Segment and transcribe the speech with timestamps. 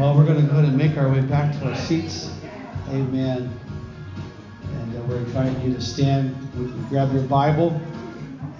[0.00, 2.30] Well, we're going to go ahead and make our way back to our seats.
[2.88, 3.52] Amen.
[4.72, 6.34] And uh, we're inviting you to stand,
[6.88, 7.78] grab your Bible.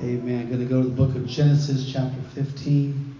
[0.02, 0.50] Amen.
[0.50, 3.16] Going to go to the book of Genesis, chapter 15,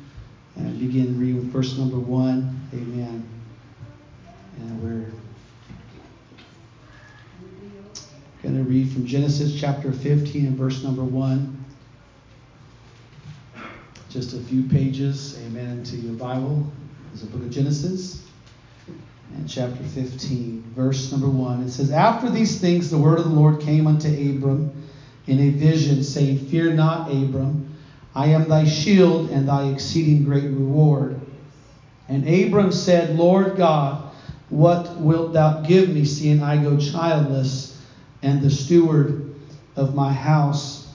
[0.56, 2.68] and begin reading with verse number 1.
[2.74, 3.26] Amen.
[4.58, 5.10] And we're
[8.42, 11.56] going to read from Genesis chapter 15 and verse number 1
[14.10, 16.70] just a few pages, amen, To your Bible.
[17.12, 18.22] Is the book of Genesis
[19.34, 21.62] and chapter 15, verse number 1.
[21.62, 24.80] It says, After these things the word of the Lord came unto Abram
[25.26, 27.74] in a vision, saying, Fear not, Abram,
[28.14, 31.20] I am thy shield and thy exceeding great reward.
[32.08, 34.12] And Abram said, Lord God,
[34.48, 37.76] what wilt thou give me, seeing I go childless,
[38.22, 39.34] and the steward
[39.74, 40.88] of my house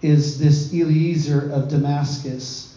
[0.00, 2.67] is this Eliezer of Damascus.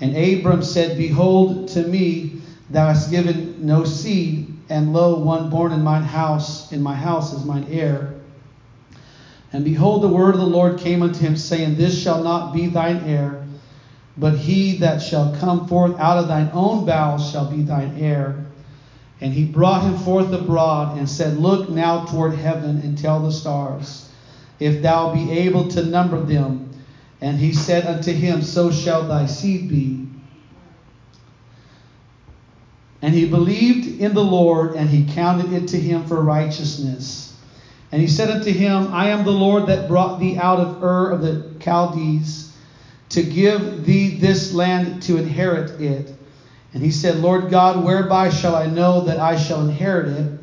[0.00, 5.72] And Abram said, Behold, to me thou hast given no seed, and lo, one born
[5.72, 8.14] in mine house, in my house is mine heir.
[9.52, 12.66] And behold, the word of the Lord came unto him, saying, This shall not be
[12.66, 13.42] thine heir,
[14.16, 18.44] but he that shall come forth out of thine own bowels shall be thine heir.
[19.20, 23.32] And he brought him forth abroad, and said, Look now toward heaven, and tell the
[23.32, 24.10] stars,
[24.58, 26.65] if thou be able to number them.
[27.20, 30.06] And he said unto him, So shall thy seed be.
[33.02, 37.34] And he believed in the Lord, and he counted it to him for righteousness.
[37.92, 41.10] And he said unto him, I am the Lord that brought thee out of Ur
[41.10, 42.52] of the Chaldees
[43.10, 46.12] to give thee this land to inherit it.
[46.74, 50.26] And he said, Lord God, whereby shall I know that I shall inherit it?
[50.26, 50.40] And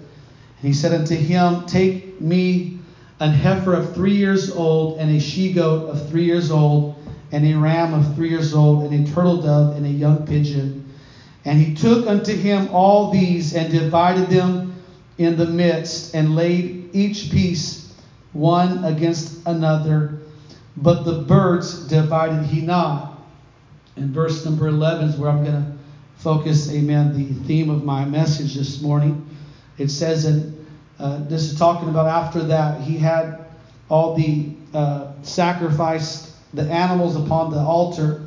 [0.61, 2.79] he said unto him, Take me
[3.19, 6.95] an heifer of three years old, and a she goat of three years old,
[7.31, 10.93] and a ram of three years old, and a turtle dove, and a young pigeon.
[11.45, 14.75] And he took unto him all these, and divided them
[15.17, 17.93] in the midst, and laid each piece
[18.33, 20.19] one against another.
[20.75, 23.21] But the birds divided he not.
[23.95, 25.73] And verse number 11 is where I'm going to
[26.17, 29.27] focus, amen, the theme of my message this morning.
[29.77, 30.52] It says, And
[30.99, 33.45] uh, this is talking about after that he had
[33.89, 38.21] all the uh, sacrificed the animals upon the altar.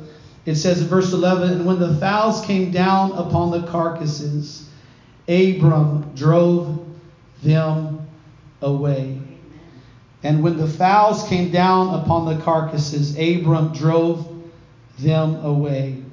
[0.45, 4.69] It says in verse 11, and when the fowls came down upon the carcasses,
[5.27, 6.85] Abram drove
[7.43, 8.07] them
[8.61, 9.19] away.
[10.23, 14.41] And when the fowls came down upon the carcasses, Abram drove
[14.99, 16.03] them away.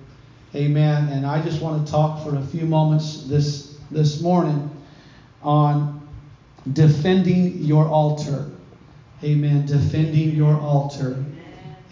[0.54, 1.08] Amen.
[1.08, 4.70] And I just want to talk for a few moments this this morning
[5.42, 6.03] on
[6.72, 8.50] defending your altar.
[9.22, 9.66] Amen.
[9.66, 11.24] Defending your altar.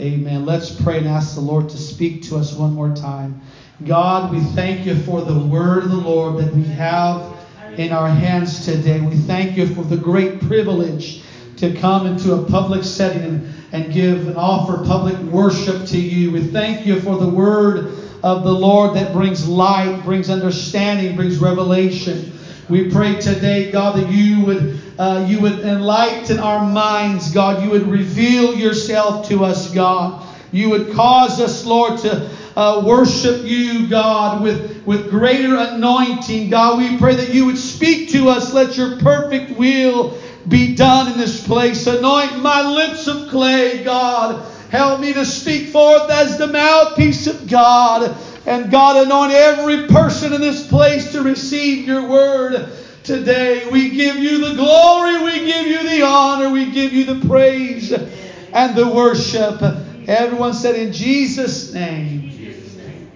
[0.01, 0.47] Amen.
[0.47, 3.41] Let's pray and ask the Lord to speak to us one more time.
[3.85, 7.37] God, we thank you for the word of the Lord that we have
[7.77, 9.01] in our hands today.
[9.01, 11.23] We thank you for the great privilege
[11.57, 16.31] to come into a public setting and, give and offer public worship to you.
[16.31, 21.39] We thank you for the word of the Lord that brings light, brings understanding, brings
[21.39, 22.33] revelation.
[22.69, 27.63] We pray today, God, that you would uh, you would enlighten our minds, God.
[27.63, 30.25] You would reveal yourself to us, God.
[30.53, 36.51] You would cause us, Lord, to uh, worship you, God, with, with greater anointing.
[36.51, 38.53] God, we pray that you would speak to us.
[38.53, 41.87] Let your perfect will be done in this place.
[41.87, 44.47] Anoint my lips of clay, God.
[44.71, 48.15] Help me to speak forth as the mouthpiece of God.
[48.45, 52.73] And God, anoint every person in this place to receive your word
[53.05, 53.69] today.
[53.71, 57.93] We give you the glory, we give you the honor, we give you the praise
[57.93, 59.63] and the worship.
[60.09, 62.31] Everyone said, In Jesus' name.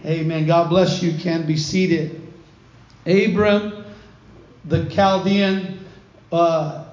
[0.04, 0.46] Amen.
[0.46, 1.18] God bless you.
[1.18, 2.22] Can be seated.
[3.06, 3.84] Abram,
[4.64, 5.84] the Chaldean,
[6.30, 6.84] uh,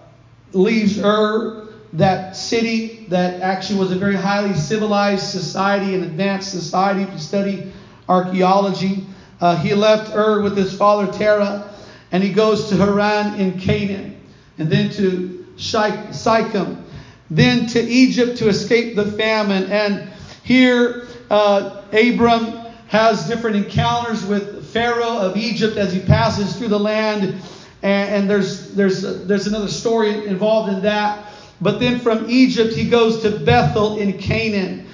[0.54, 7.06] leaves Ur, that city that actually was a very highly civilized society, an advanced society
[7.06, 7.72] to study
[8.08, 9.06] archaeology.
[9.42, 11.74] Uh, he left Ur with his father Terah,
[12.12, 14.16] and he goes to Haran in Canaan,
[14.58, 16.86] and then to Shechem,
[17.30, 19.64] then to Egypt to escape the famine.
[19.72, 20.10] And
[20.44, 26.80] here, uh, Abram has different encounters with Pharaoh of Egypt as he passes through the
[26.80, 27.36] land,
[27.82, 31.26] and, and there's there's there's another story involved in that.
[31.62, 34.86] But then from Egypt, he goes to Bethel in Canaan.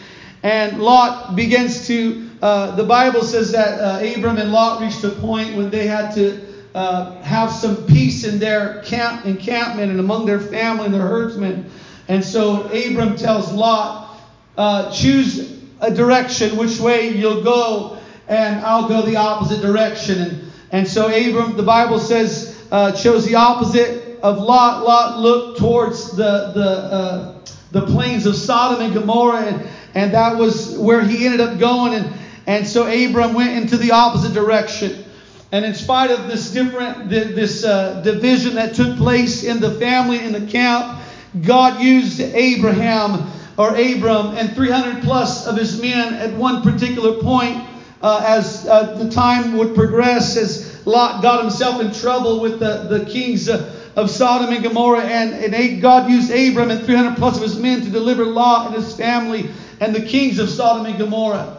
[0.43, 5.09] And Lot begins to, uh, the Bible says that uh, Abram and Lot reached a
[5.09, 6.41] point when they had to
[6.73, 11.69] uh, have some peace in their camp, encampment and among their family and their herdsmen.
[12.07, 14.21] And so Abram tells Lot,
[14.57, 17.97] uh, choose a direction, which way you'll go,
[18.27, 20.19] and I'll go the opposite direction.
[20.19, 24.83] And And so Abram, the Bible says, uh, chose the opposite of Lot.
[24.83, 27.39] Lot looked towards the the
[27.71, 31.93] the plains of Sodom and Gomorrah, and, and that was where he ended up going.
[31.93, 32.13] And
[32.49, 35.05] and so Abram went into the opposite direction.
[35.51, 40.17] And in spite of this different this uh, division that took place in the family
[40.17, 40.99] in the camp,
[41.43, 47.63] God used Abraham or Abram and 300 plus of his men at one particular point
[48.01, 52.87] uh, as uh, the time would progress, as Lot got himself in trouble with the,
[52.89, 57.35] the kings uh, of Sodom and Gomorrah, and, and God used Abram and 300 plus
[57.35, 60.97] of his men to deliver Lot and his family and the kings of Sodom and
[60.97, 61.58] Gomorrah.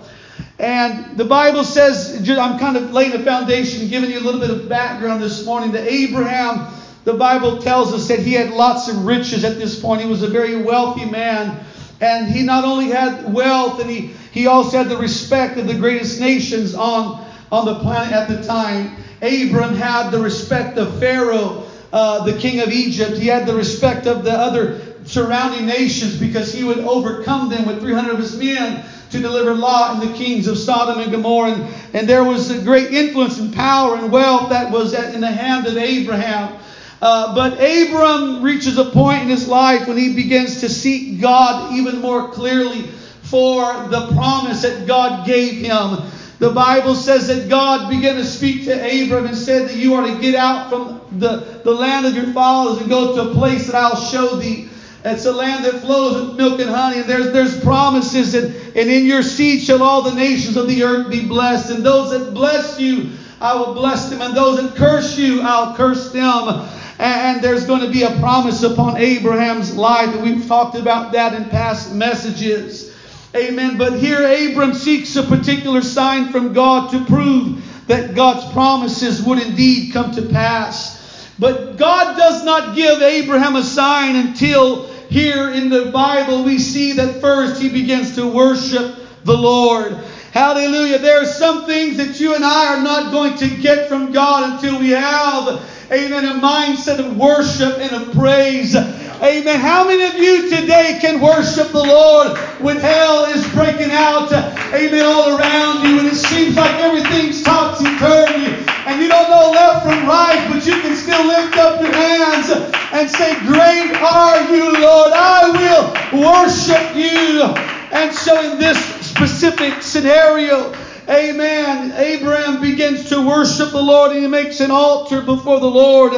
[0.61, 4.51] And the Bible says, I'm kind of laying a foundation, giving you a little bit
[4.51, 6.71] of background this morning, that Abraham,
[7.05, 10.03] the Bible tells us that he had lots of riches at this point.
[10.03, 11.65] He was a very wealthy man.
[12.03, 15.75] And he not only had wealth, and he, he also had the respect of the
[15.75, 18.97] greatest nations on, on the planet at the time.
[19.23, 23.17] Abram had the respect of Pharaoh, uh, the king of Egypt.
[23.17, 27.81] He had the respect of the other surrounding nations because he would overcome them with
[27.81, 31.53] 300 of his men to deliver Lot and the kings of Sodom and Gomorrah.
[31.53, 35.31] And, and there was a great influence and power and wealth that was in the
[35.31, 36.59] hand of Abraham.
[37.03, 41.73] Uh, but Abram reaches a point in his life when he begins to seek God
[41.73, 42.83] even more clearly
[43.23, 46.03] for the promise that God gave him.
[46.41, 50.07] The Bible says that God began to speak to Abram and said that you are
[50.07, 53.67] to get out from the, the land of your fathers and go to a place
[53.67, 54.69] that I'll show thee.
[55.03, 58.91] It's a land that flows with milk and honey, and there's there's promises, and, and
[58.91, 61.71] in your seed shall all the nations of the earth be blessed.
[61.71, 63.11] And those that bless you,
[63.41, 66.69] I will bless them, and those that curse you, I'll curse them.
[66.99, 71.33] And there's going to be a promise upon Abraham's life, and we've talked about that
[71.33, 72.95] in past messages.
[73.35, 73.79] Amen.
[73.79, 79.41] But here Abram seeks a particular sign from God to prove that God's promises would
[79.41, 81.01] indeed come to pass.
[81.39, 86.93] But God does not give Abraham a sign until here in the Bible we see
[86.93, 89.93] that first he begins to worship the Lord.
[90.33, 90.99] Hallelujah.
[90.99, 94.55] There are some things that you and I are not going to get from God
[94.55, 95.61] until we have
[95.93, 96.25] Amen.
[96.25, 98.77] A mindset of worship and of praise.
[98.77, 99.59] Amen.
[99.59, 104.33] How many of you today can worship the Lord when hell is breaking out?
[104.33, 105.05] Amen.
[105.05, 108.55] All around you, and it seems like everything's topsy turvy,
[108.87, 112.51] and you don't know left from right, but you can still lift up your hands
[112.93, 115.11] and say, Great are you, Lord.
[115.13, 117.43] I will worship you.
[117.91, 120.73] And so, in this specific scenario,
[121.11, 121.93] Amen.
[121.97, 126.13] Abraham begins to worship the Lord and he makes an altar before the Lord.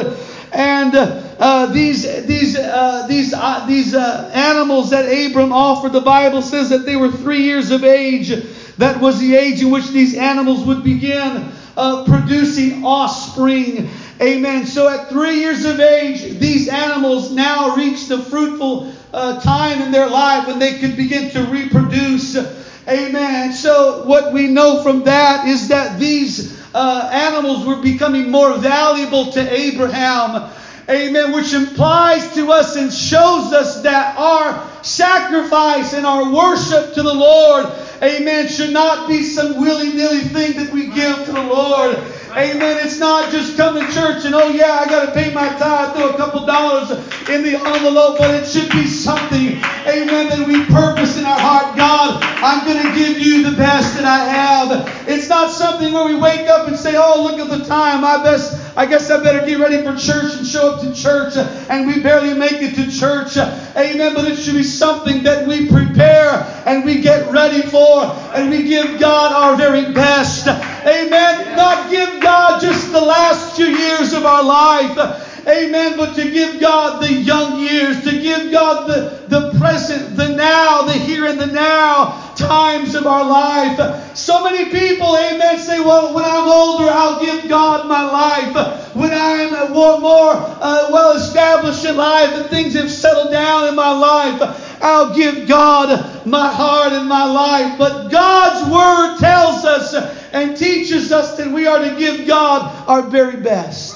[0.51, 6.43] And uh, these these uh, these uh, these uh, animals that Abram offered, the Bible
[6.43, 8.29] says that they were three years of age.
[8.77, 13.89] That was the age in which these animals would begin uh, producing offspring.
[14.21, 14.67] Amen.
[14.67, 19.91] So at three years of age, these animals now reached the fruitful uh, time in
[19.91, 22.62] their life when they could begin to reproduce.
[22.87, 23.53] Amen.
[23.53, 29.31] So what we know from that is that these uh, animals were becoming more valuable
[29.31, 30.51] to Abraham.
[30.89, 31.31] Amen.
[31.31, 37.13] Which implies to us and shows us that our sacrifice and our worship to the
[37.13, 37.67] Lord,
[38.01, 41.97] amen, should not be some willy nilly thing that we give to the Lord.
[42.35, 42.83] Amen.
[42.83, 45.95] It's not just come to church and, oh, yeah, I got to pay my tithe,
[45.95, 46.89] throw a couple dollars
[47.29, 51.77] in the envelope, but it should be something, amen, that we purpose in our heart.
[51.77, 55.07] God, I'm going to give you the best that I have.
[55.07, 58.03] It's not something where we wake up and say, oh, look at the time.
[58.03, 58.61] I best.
[58.75, 62.01] I guess I better get ready for church and show up to church, and we
[62.01, 63.37] barely make it to church.
[63.37, 64.15] Amen.
[64.15, 68.63] But it should be something that we prepare and we get ready for, and we
[68.63, 70.47] give God our very best.
[70.47, 71.55] Amen.
[71.55, 75.32] Not give God just the last few years of our life.
[75.47, 75.97] Amen.
[75.97, 80.83] But to give God the young years, to give God the, the present, the now,
[80.83, 84.17] the here and the now times of our life.
[84.17, 88.95] So many people, amen, say, well, when I'm older, I'll give God my life.
[88.95, 93.75] When I'm more, more uh, well established in life and things have settled down in
[93.75, 97.77] my life, I'll give God my heart and my life.
[97.77, 99.93] But God's word tells us
[100.31, 103.92] and teaches us that we are to give God our very best.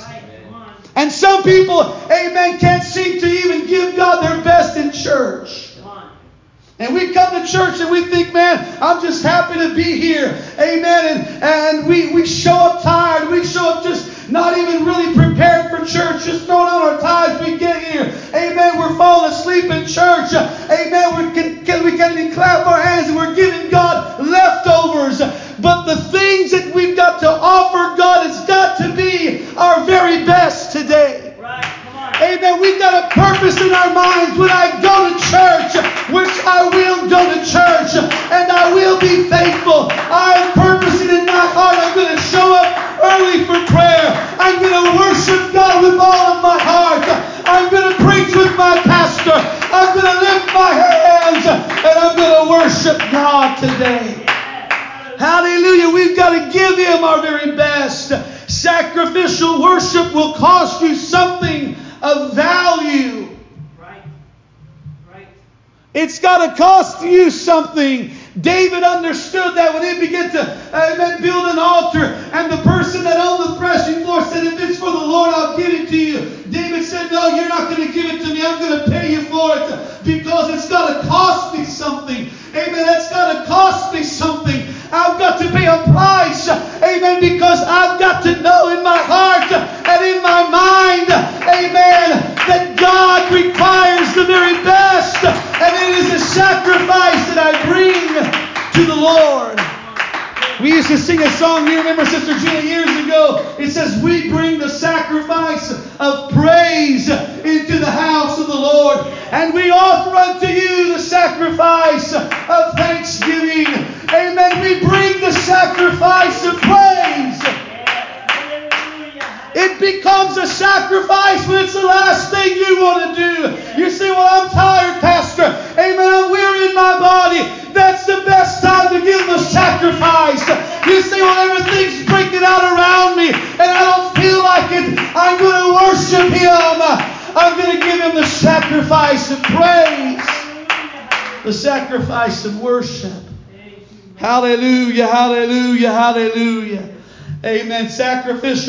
[0.97, 5.75] And some people, amen, can't seem to even give God their best in church.
[6.79, 10.27] And we come to church and we think, man, I'm just happy to be here.
[10.59, 11.17] Amen.
[11.17, 13.29] And, and we, we show up tired.
[13.29, 17.47] We show up just not even really prepared for church, just throwing on our ties.
[17.47, 18.13] We get here.
[18.33, 18.77] Amen.
[18.77, 20.33] We're falling asleep in church.
[20.33, 21.27] Amen.
[21.27, 25.21] We, can, can, we can't even clap our hands and we're giving God leftovers.
[25.59, 30.23] But the things that we've got to offer, God, has got to be our very
[30.23, 31.33] best today.
[31.41, 31.65] Right.
[32.21, 32.61] Amen.
[32.61, 34.37] We've got a purpose in our minds.
[34.37, 35.73] When I go to church,
[36.13, 39.89] which I will go to church, and I will be faithful.
[40.13, 41.77] I am purposing in my heart.
[41.77, 42.69] I'm going to show up
[43.01, 44.13] early for prayer.
[44.37, 47.05] I'm going to worship God with all of my heart.
[47.49, 49.37] I'm going to preach with my pastor.
[49.73, 54.26] I'm going to lift my hands, and I'm going to worship God today.
[55.17, 55.89] Hallelujah.
[55.93, 58.09] We've got to give Him our very best.
[58.49, 63.27] Sacrificial worship will cost you something of value.
[63.79, 64.03] Right.
[65.11, 65.27] Right.
[65.93, 68.11] It's got to cost you something.
[68.39, 73.03] David understood that when he began to uh, amen, build an altar, and the person
[73.03, 75.97] that owned the threshing floor said, If it's for the Lord, I'll give it to
[75.97, 76.19] you.
[76.51, 78.45] David said, No, you're not going to give it to me.
[78.45, 82.29] I'm going to pay you for it because it's got to cost me something.
[82.53, 82.85] Amen.
[82.85, 84.66] That's got to cost me something.
[84.91, 86.47] I've got to pay a price.
[86.47, 87.19] Amen.
[87.19, 88.83] Because I've got to know in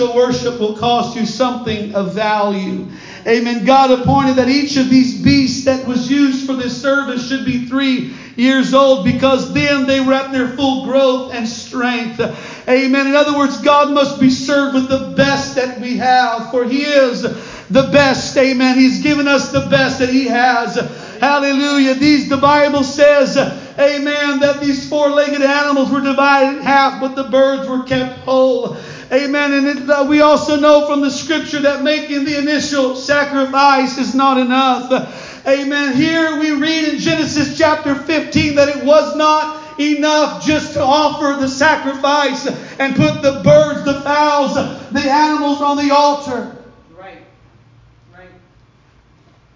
[0.07, 2.87] Worship will cost you something of value.
[3.27, 3.65] Amen.
[3.65, 7.67] God appointed that each of these beasts that was used for this service should be
[7.67, 12.21] three years old because then they were at their full growth and strength.
[12.69, 13.07] Amen.
[13.09, 16.85] In other words, God must be served with the best that we have, for He
[16.85, 18.37] is the best.
[18.37, 18.79] Amen.
[18.79, 20.77] He's given us the best that He has.
[21.21, 21.95] Hallelujah.
[21.95, 27.17] These, the Bible says, amen, that these four legged animals were divided in half, but
[27.17, 28.77] the birds were kept whole.
[29.11, 29.53] Amen.
[29.53, 34.15] And it, uh, we also know from the scripture that making the initial sacrifice is
[34.15, 35.47] not enough.
[35.47, 35.95] Amen.
[35.95, 41.41] Here we read in Genesis chapter 15 that it was not enough just to offer
[41.41, 42.47] the sacrifice
[42.79, 44.55] and put the birds, the fowls,
[44.91, 46.55] the animals on the altar.
[46.95, 47.23] Right.
[48.13, 48.29] Right.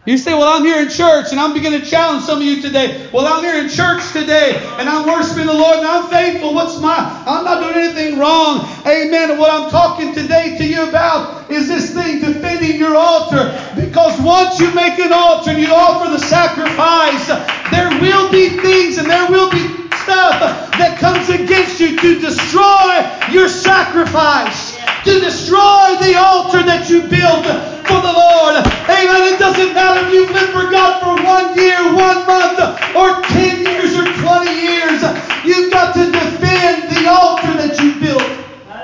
[0.05, 2.61] You say, Well, I'm here in church, and I'm beginning to challenge some of you
[2.61, 3.09] today.
[3.13, 6.55] Well, I'm here in church today, and I'm worshiping the Lord, and I'm faithful.
[6.55, 8.67] What's my, I'm not doing anything wrong.
[8.85, 9.31] Amen.
[9.31, 13.55] And what I'm talking today to you about is this thing, defending your altar.
[13.77, 17.29] Because once you make an altar and you offer the sacrifice,
[17.71, 20.41] there will be things and there will be stuff
[20.79, 24.72] that comes against you to destroy your sacrifice,
[25.05, 27.45] to destroy the altar that you built
[27.87, 28.55] for the Lord.
[28.87, 29.35] Amen.
[29.35, 32.59] It doesn't matter if you've lived for God for one year, one month,
[32.95, 35.03] or 10 years, or 20 years.
[35.45, 38.23] You've got to defend the altar that you built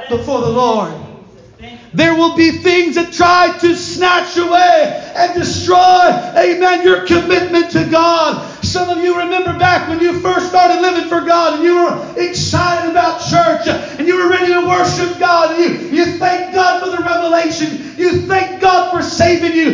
[0.09, 1.08] before the Lord.
[1.99, 7.85] There will be things that try to snatch away and destroy, amen, your commitment to
[7.91, 8.47] God.
[8.63, 12.15] Some of you remember back when you first started living for God and you were
[12.17, 13.67] excited about church
[13.99, 17.93] and you were ready to worship God and you, you thank God for the revelation.
[17.97, 19.68] You thank God for saving you.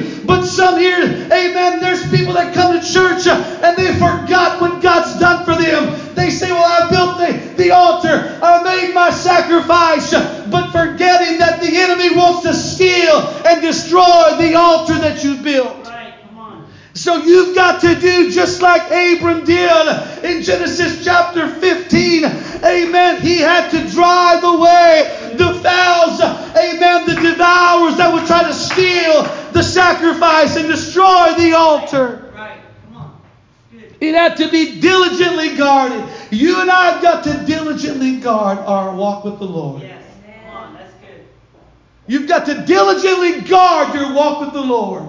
[42.06, 45.08] You've got to diligently guard your walk with the Lord.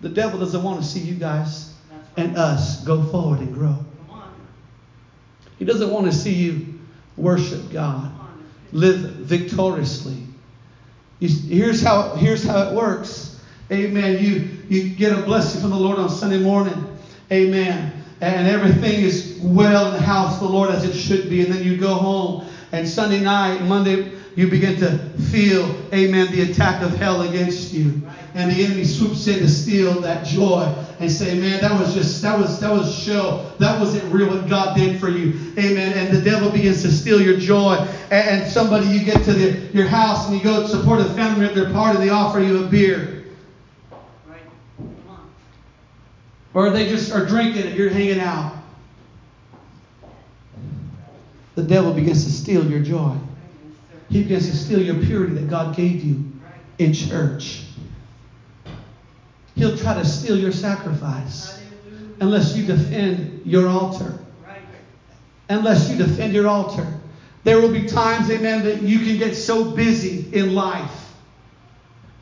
[0.00, 1.74] The devil doesn't want to see you guys
[2.16, 3.76] and us go forward and grow.
[5.58, 6.78] He doesn't want to see you
[7.16, 8.12] worship God,
[8.72, 10.18] live victoriously.
[11.18, 13.40] Here's how, here's how it works.
[13.72, 14.22] Amen.
[14.22, 16.86] You, you get a blessing from the Lord on Sunday morning.
[17.32, 17.95] Amen.
[18.20, 21.44] And everything is well in the house of the Lord as it should be.
[21.44, 22.46] And then you go home.
[22.72, 24.98] And Sunday night, Monday, you begin to
[25.30, 28.02] feel, amen, the attack of hell against you.
[28.34, 32.20] And the enemy swoops in to steal that joy and say, man, that was just,
[32.20, 33.50] that was, that was show.
[33.58, 35.52] That wasn't real what God did for you.
[35.58, 35.92] Amen.
[35.94, 37.76] And the devil begins to steal your joy.
[38.10, 41.46] And, and somebody, you get to the, your house and you go support a family
[41.46, 43.24] at their party, they offer you a beer.
[44.26, 44.40] Right.
[44.76, 45.30] Come on.
[46.56, 48.56] Or they just are drinking it, you're hanging out.
[51.54, 53.14] The devil begins to steal your joy.
[54.08, 56.32] He begins to steal your purity that God gave you
[56.78, 57.60] in church.
[59.54, 61.60] He'll try to steal your sacrifice
[62.20, 64.18] unless you defend your altar.
[65.50, 66.86] Unless you defend your altar.
[67.44, 71.12] There will be times, amen, that you can get so busy in life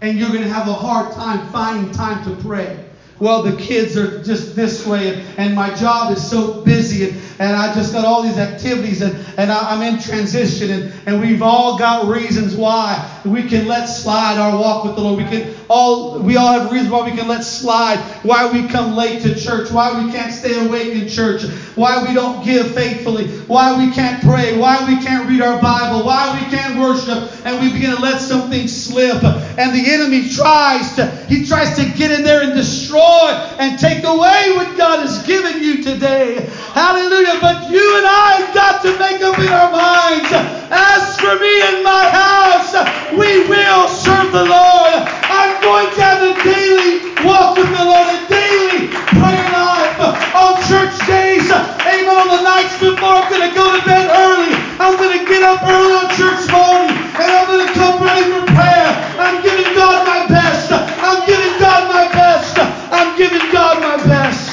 [0.00, 2.84] and you're going to have a hard time finding time to pray.
[3.20, 7.14] Well, the kids are just this way, and, and my job is so busy, and,
[7.40, 11.20] and I just got all these activities, and, and I, I'm in transition, and, and
[11.20, 15.22] we've all got reasons why we can let slide our walk with the Lord.
[15.22, 18.94] We can all we all have reasons why we can let slide, why we come
[18.94, 23.28] late to church, why we can't stay awake in church, why we don't give faithfully,
[23.46, 27.60] why we can't pray, why we can't read our Bible, why we can't worship, and
[27.60, 29.22] we begin to let something slip.
[29.24, 34.04] And the enemy tries to he tries to get in there and destroy and take
[34.04, 36.46] away what God has given you today.
[36.72, 37.38] Hallelujah.
[37.40, 40.28] But you and I have got to make up in our minds.
[40.70, 44.94] As for me and my house, we will serve the Lord.
[45.30, 49.98] I'm going to have a daily walk with the Lord, a daily prayer life
[50.34, 51.46] on church days.
[51.50, 52.10] Amen.
[52.14, 54.52] On the nights before I'm going to go to bed early.
[54.78, 58.26] I'm going to get up early on church morning and I'm going to come ready
[58.30, 58.90] for prayer.
[59.18, 60.70] I'm giving God my best.
[60.72, 62.58] I'm giving God my best.
[62.90, 64.50] I'm giving God my best.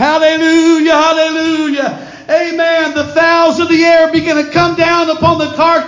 [0.00, 0.96] Hallelujah.
[0.96, 2.06] Hallelujah.
[2.30, 2.94] Amen.
[2.94, 5.79] The fowls of the air begin to come down upon the carcasses.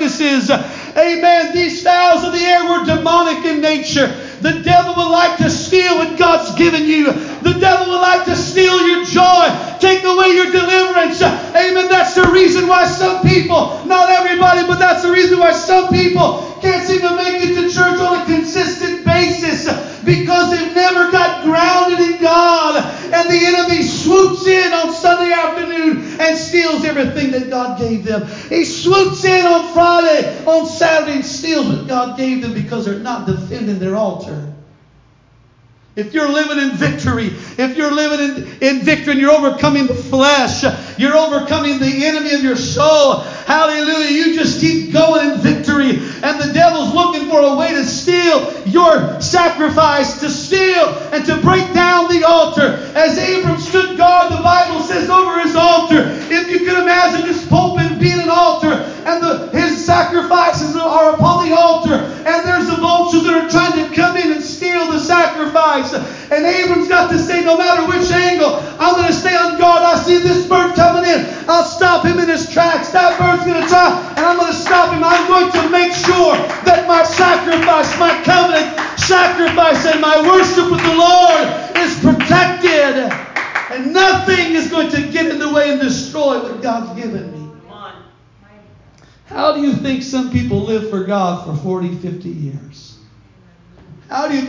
[40.60, 45.90] Flesh, you're overcoming the enemy of your soul, hallelujah, you just keep going in victory.
[46.22, 50.30] And the devil's looking for a way to steal your sacrifice, to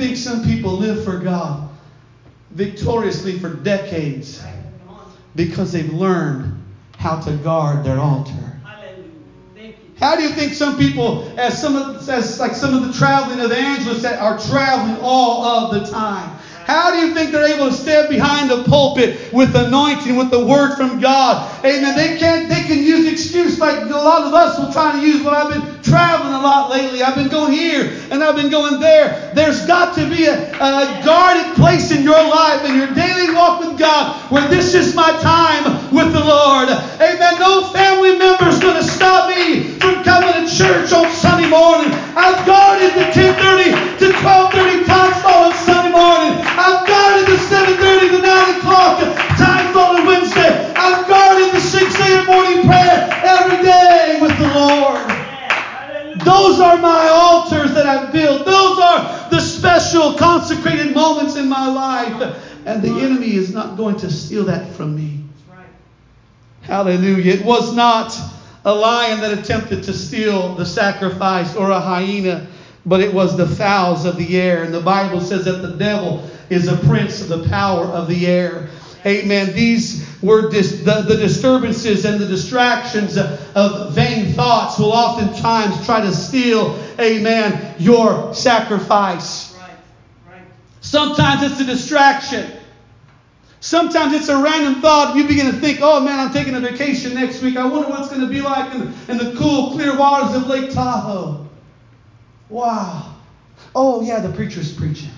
[0.04, 1.70] think some people live for God
[2.52, 4.42] victoriously for decades?
[4.44, 4.54] Right.
[4.86, 5.12] Come on.
[5.36, 6.62] Because they've learned
[6.98, 8.34] how to guard their altar.
[8.63, 9.06] Hallelujah.
[9.56, 9.92] Thank you.
[10.00, 13.39] How do you think some people, as some of, as like some of the traveling
[13.39, 17.73] evangelists that are traveling all of the time, how do you think they're able to
[17.73, 21.49] stand behind the pulpit with anointing, with the word from God?
[21.65, 21.95] Amen.
[21.95, 22.49] They can't.
[22.49, 25.23] They can use excuse like a lot of us will try to use.
[25.23, 27.04] Well, I've been traveling a lot lately.
[27.04, 29.32] I've been going here and I've been going there.
[29.34, 33.60] There's got to be a, a guarded place in your life in your daily walk
[33.60, 36.69] with God where this is my time with the Lord.
[36.69, 37.39] Amen.
[37.39, 41.91] No family member is going to stop me from coming to church on Sunday morning.
[42.15, 45.12] I've guarded the 10:30 to 12:30 time
[66.74, 67.34] Hallelujah.
[67.34, 68.20] It was not
[68.66, 72.48] a lion that attempted to steal the sacrifice or a hyena,
[72.84, 74.64] but it was the fowls of the air.
[74.64, 78.26] And the Bible says that the devil is a prince of the power of the
[78.26, 78.70] air.
[79.06, 79.54] Amen.
[79.54, 86.02] These were dis- the, the disturbances and the distractions of vain thoughts will oftentimes try
[86.02, 89.56] to steal, amen, your sacrifice.
[89.60, 89.78] Right.
[90.28, 90.42] Right.
[90.82, 92.52] Sometimes it's a distraction.
[93.63, 95.15] Sometimes it's a random thought.
[95.15, 97.56] You begin to think, oh man, I'm taking a vacation next week.
[97.56, 100.47] I wonder what it's going to be like in, in the cool, clear waters of
[100.47, 101.47] Lake Tahoe.
[102.49, 103.15] Wow.
[103.73, 105.12] Oh, yeah, the preacher's preaching.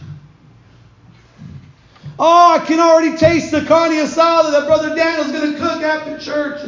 [2.20, 6.20] Oh, I can already taste the carne asada that Brother Daniel's going to cook after
[6.20, 6.62] church.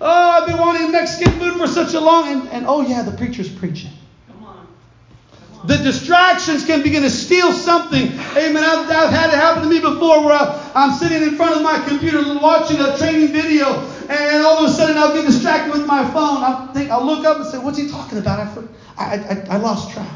[0.00, 3.14] Oh, I've been wanting Mexican food for such a long and, and oh yeah, the
[3.14, 3.90] preacher's preaching.
[4.28, 4.66] Come on.
[5.50, 5.57] Come on.
[5.68, 8.06] The distractions can begin to steal something.
[8.38, 8.64] Amen.
[8.64, 11.62] I've, I've had it happen to me before where I, I'm sitting in front of
[11.62, 13.78] my computer watching a training video,
[14.08, 16.42] and all of a sudden I'll get distracted with my phone.
[16.42, 18.38] I'll, think, I'll look up and say, What's he talking about?
[18.38, 18.64] I,
[18.96, 20.10] I, I, I lost track.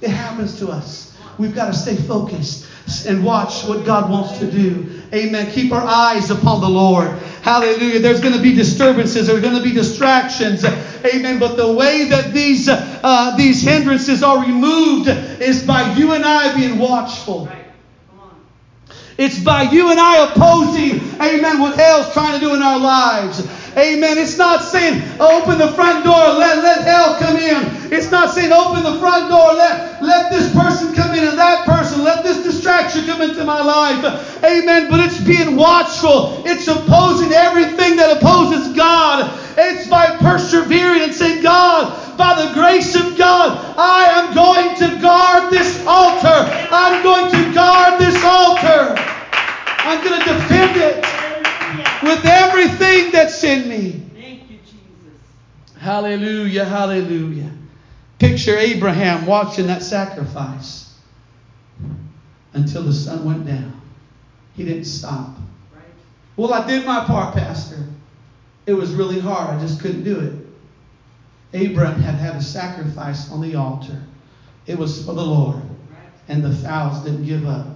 [0.00, 1.16] It happens to us.
[1.38, 2.66] We've got to stay focused
[3.06, 5.00] and watch what God wants to do.
[5.14, 5.50] Amen.
[5.52, 7.08] Keep our eyes upon the Lord.
[7.42, 8.00] Hallelujah.
[8.00, 9.28] There's going to be disturbances.
[9.28, 10.64] There's going to be distractions.
[11.04, 11.38] Amen.
[11.38, 16.54] But the way that these uh, these hindrances are removed is by you and I
[16.54, 17.48] being watchful.
[19.20, 23.46] It's by you and I opposing, amen, what hell's trying to do in our lives.
[23.76, 24.16] Amen.
[24.16, 27.92] It's not saying open the front door, let, let hell come in.
[27.92, 31.66] It's not saying open the front door, let, let this person come in and that
[31.66, 34.42] person, let this distraction come into my life.
[34.42, 34.88] Amen.
[34.88, 36.42] But it's being watchful.
[36.46, 39.30] It's opposing everything that opposes God.
[39.62, 45.02] It's by persevering and saying, God, by the grace of God, I am going to
[45.02, 46.48] guard this altar.
[46.72, 48.94] I'm going to guard this altar.
[49.80, 51.04] I'm going to defend it
[52.02, 54.02] with everything that's in me.
[54.14, 55.76] Thank you, Jesus.
[55.78, 57.50] Hallelujah, hallelujah.
[58.18, 60.90] Picture Abraham watching that sacrifice
[62.54, 63.78] until the sun went down.
[64.56, 65.36] He didn't stop.
[65.74, 65.84] Right.
[66.38, 67.84] Well, I did my part, Pastor.
[68.66, 69.56] It was really hard.
[69.56, 70.34] I just couldn't do it.
[71.52, 74.00] Abraham had had a sacrifice on the altar.
[74.66, 75.62] It was for the Lord.
[76.28, 77.66] And the fowls didn't give up.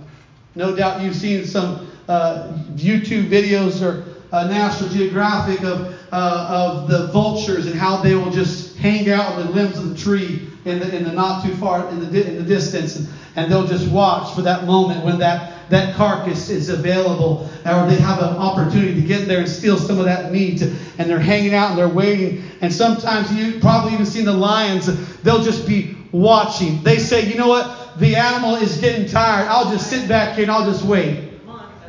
[0.54, 6.88] No doubt you've seen some uh, YouTube videos or uh, National Geographic of uh, of
[6.88, 10.48] the vultures and how they will just hang out on the limbs of the tree
[10.64, 13.66] in the, in the not too far in the in the distance, and, and they'll
[13.66, 18.37] just watch for that moment when that that carcass is available, or they have an
[18.37, 21.79] opportunity to get there and steal some of that meat, and they're hanging out and
[21.79, 22.42] they're waiting.
[22.61, 24.87] And sometimes you probably even seen the lions;
[25.22, 26.83] they'll just be watching.
[26.83, 27.98] They say, you know what?
[27.98, 29.48] The animal is getting tired.
[29.48, 31.33] I'll just sit back here and I'll just wait.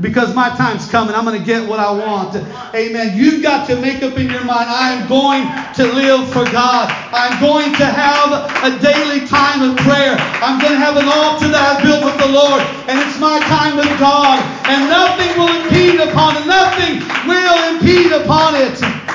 [0.01, 1.15] Because my time's coming.
[1.15, 2.35] I'm going to get what I want.
[2.75, 3.15] Amen.
[3.15, 6.91] You've got to make up in your mind I am going to live for God.
[7.13, 8.29] I'm going to have
[8.63, 10.17] a daily time of prayer.
[10.43, 12.61] I'm going to have an altar that I've built with the Lord.
[12.91, 14.43] And it's my time with God.
[14.67, 16.45] And nothing will impede upon it.
[16.45, 19.05] Nothing will impede upon it.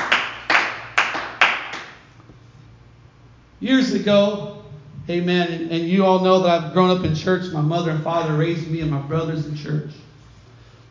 [3.59, 4.63] Years ago,
[5.07, 7.51] amen, and you all know that I've grown up in church.
[7.51, 9.91] My mother and father raised me and my brothers in church.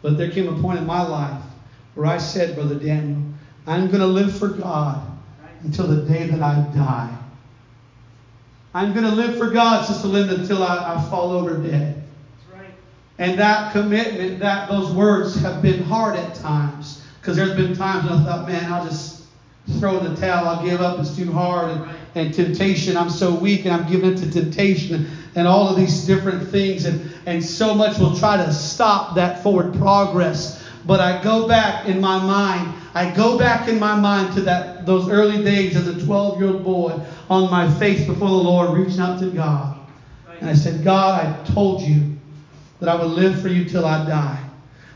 [0.02, 1.42] But there came a point in my life
[1.94, 3.22] where I said, Brother Daniel,
[3.66, 5.06] I'm going to live for God
[5.62, 7.16] until the day that I die.
[8.72, 12.02] I'm going to live for God, Sister Linda, until I, I fall over dead.
[12.54, 12.70] Right.
[13.18, 17.04] And that commitment, that those words have been hard at times.
[17.20, 19.24] Because there's been times when I thought, man, I'll just
[19.78, 21.70] throw in the towel, I'll give up, it's too hard.
[21.70, 26.04] And, and temptation, I'm so weak and I'm given to temptation and all of these
[26.06, 26.84] different things.
[26.84, 30.62] And, and so much will try to stop that forward progress.
[30.86, 34.86] But I go back in my mind, I go back in my mind to that
[34.86, 38.76] those early days as a 12 year old boy on my face before the Lord,
[38.76, 39.78] reaching out to God.
[40.40, 42.16] And I said, God, I told you
[42.80, 44.42] that I would live for you till I die,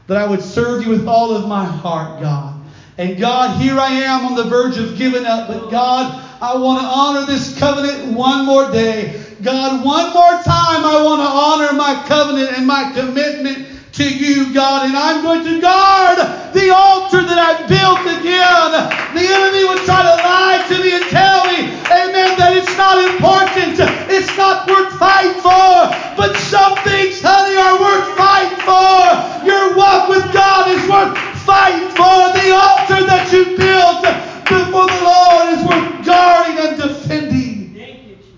[0.06, 2.60] that I would serve you with all of my heart, God.
[2.96, 6.80] And God, here I am on the verge of giving up, but God, I want
[6.80, 9.20] to honor this covenant one more day.
[9.42, 14.52] God, one more time, I want to honor my covenant and my commitment to you,
[14.52, 14.88] God.
[14.88, 16.18] And I'm going to guard
[16.52, 18.70] the altar that I've built again.
[19.14, 22.98] The enemy would try to lie to me and tell me, amen, that it's not
[22.98, 23.78] important.
[24.10, 25.86] It's not worth fighting for.
[26.18, 29.46] But some things, honey, are worth fighting for.
[29.46, 31.14] Your walk with God is worth
[31.46, 32.34] fighting for.
[32.34, 37.74] The altar that you built before the Lord is worth guarding and defending.
[37.74, 38.34] Thank you, Jesus.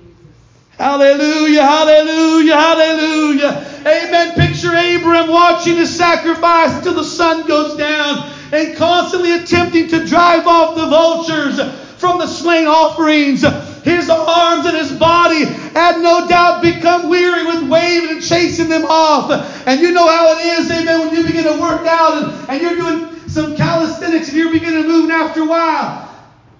[0.78, 3.66] Hallelujah, hallelujah, hallelujah.
[3.86, 4.34] Amen.
[4.34, 10.46] Picture Abram watching the sacrifice until the sun goes down and constantly attempting to drive
[10.46, 11.60] off the vultures
[11.98, 13.42] from the slain offerings.
[13.84, 18.84] His arms and his body had no doubt become weary with waving and chasing them
[18.84, 19.30] off.
[19.66, 22.60] And you know how it is, amen, when you begin to work out and, and
[22.60, 26.08] you're doing some calisthenics and you're beginning to move and after a while.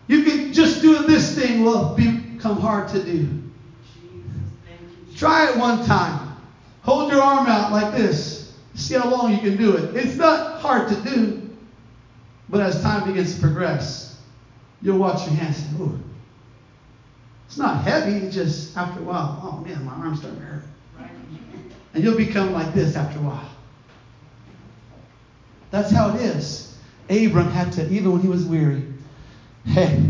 [0.07, 3.43] You can just doing this thing will become hard to do.
[5.17, 6.37] Try it one time.
[6.83, 8.53] Hold your arm out like this.
[8.75, 9.97] See how long you can do it.
[9.97, 11.49] It's not hard to do,
[12.49, 14.19] but as time begins to progress,
[14.83, 15.99] you'll watch your hands "Ooh,
[17.47, 18.19] it's not heavy.
[18.19, 20.62] It's just after a while, oh man, my arm's starting to hurt."
[21.95, 23.49] And you'll become like this after a while.
[25.71, 26.65] That's how it is.
[27.09, 28.85] Abram had to, even when he was weary,
[29.64, 30.03] hey,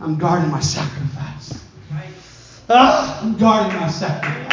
[0.00, 1.64] I'm guarding my sacrifice.
[2.70, 4.48] Ah, I'm guarding my sacrifice.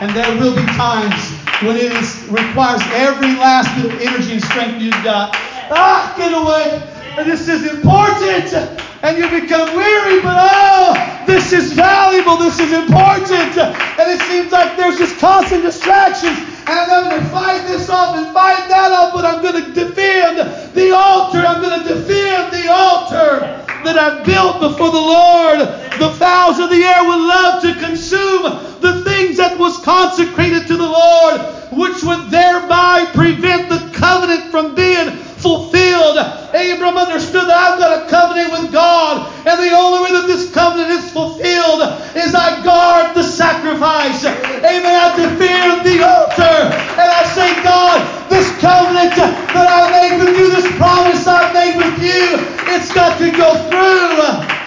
[0.00, 4.42] And there will be times when it is, requires every last bit of energy and
[4.42, 5.34] strength you've got.
[5.70, 7.24] Ah, get away.
[7.24, 8.80] This is important.
[9.00, 12.36] And you become weary, but oh, this is valuable.
[12.36, 13.56] This is important.
[13.56, 16.36] And it seems like there's just constant distractions.
[16.66, 19.72] And I'm having to fight this off and fight that off, but I'm going to
[19.72, 20.38] defend
[20.74, 21.38] the altar.
[21.38, 25.60] I'm going to defend the altar that I've built before the Lord.
[26.00, 28.42] The fowls of the air would love to consume
[28.80, 34.74] the things that was consecrated to the Lord, which would thereby prevent the covenant from
[34.74, 36.18] being fulfilled.
[36.18, 40.50] Abram understood that I've got a covenant with God, and the only way that this
[40.50, 41.82] covenant is fulfilled
[42.16, 44.24] is I guard the sacrifice.
[44.24, 44.96] Amen.
[44.98, 50.50] I defend the altar, and I say, God, this covenant that I made with you,
[50.50, 52.38] this promise I made with you,
[52.74, 54.58] it's got to go through.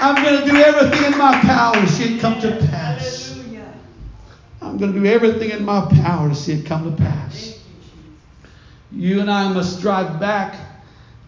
[0.00, 3.36] I'm going to do everything in my power to see it come to pass.
[4.60, 7.47] I'm going to do everything in my power to see it come to pass.
[8.98, 10.58] You, and I must drive back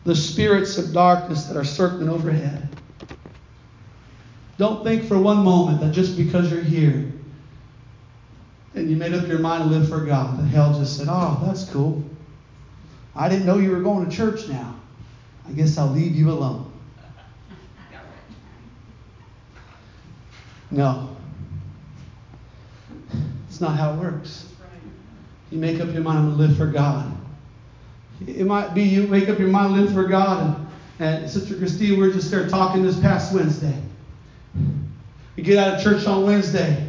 [0.03, 2.69] the spirits of darkness that are circling overhead.
[4.59, 7.13] Don't think for one moment that just because you're here
[8.75, 11.41] and you made up your mind to live for God, that hell just said, Oh,
[11.47, 12.03] that's cool.
[13.15, 14.75] I didn't know you were going to church now.
[15.49, 16.73] I guess I'll leave you alone.
[20.73, 21.17] No.
[23.49, 24.53] It's not how it works.
[25.53, 27.20] You make up your mind to live for God.
[28.27, 31.99] It might be you make up your mind live for God, and, and Sister Christine,
[31.99, 33.81] we were just there talking this past Wednesday.
[35.37, 36.89] We get out of church on Wednesday,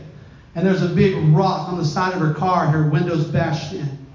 [0.56, 4.06] and there's a big rock on the side of her car, her windows bashed in.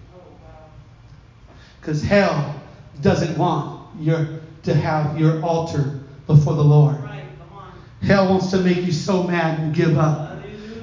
[1.81, 2.61] Because hell
[3.01, 6.97] doesn't want your to have your altar before the Lord.
[6.97, 7.73] Right, come on.
[8.03, 10.26] Hell wants to make you so mad and give up.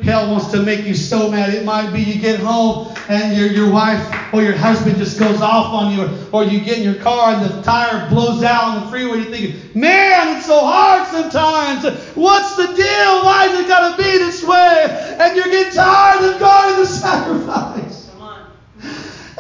[0.04, 1.54] Hell wants to make you so mad.
[1.54, 5.40] It might be you get home and your, your wife or your husband just goes
[5.40, 8.64] off on you, or, or you get in your car and the tire blows out
[8.66, 9.20] on the freeway.
[9.20, 11.86] You're thinking, man, it's so hard sometimes.
[12.16, 13.24] What's the deal?
[13.24, 15.16] Why's it got to be this way?
[15.22, 18.10] And you're getting tired of going to sacrifice.
[18.10, 18.52] Come on.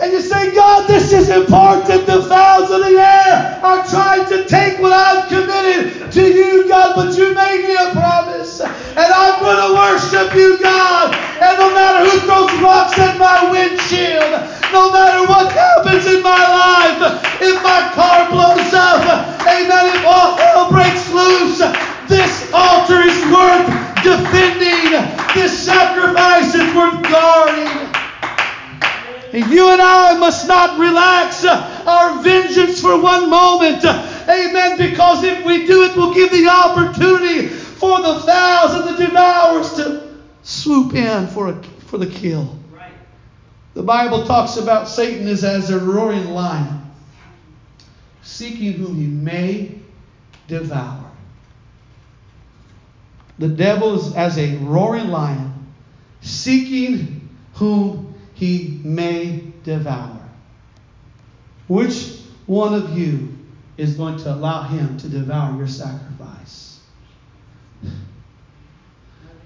[0.01, 2.05] And you say, God, this is important.
[2.07, 4.62] The fowls of the air are trying to take
[41.93, 42.57] for, the kill.
[42.75, 42.91] Right.
[43.75, 46.81] The Bible talks about Satan as, as a roaring lion,
[48.23, 49.75] seeking whom he may
[50.47, 51.11] devour.
[53.37, 55.53] The devil is as a roaring lion,
[56.21, 60.19] seeking whom he may devour.
[61.67, 63.37] Which one of you
[63.77, 66.79] is going to allow him to devour your sacrifice?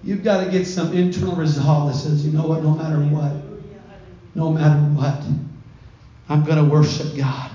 [0.08, 3.34] You've got to get some internal resolve that says, you know what, no matter what,
[4.36, 5.22] no matter what,
[6.30, 7.52] I'm going to worship God.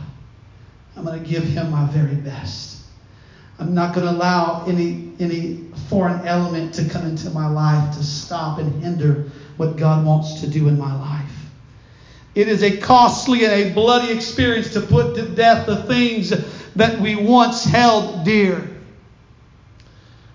[0.94, 2.82] I'm going to give Him my very best.
[3.58, 8.04] I'm not going to allow any, any foreign element to come into my life to
[8.04, 11.32] stop and hinder what God wants to do in my life.
[12.34, 16.34] It is a costly and a bloody experience to put to death the things
[16.76, 18.68] that we once held dear.